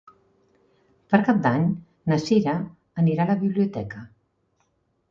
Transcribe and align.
Per 1.13 1.19
Cap 1.27 1.43
d'Any 1.43 1.67
na 2.13 2.19
Cira 2.27 2.57
anirà 3.05 3.29
a 3.29 3.33
la 3.35 3.39
biblioteca. 3.47 4.05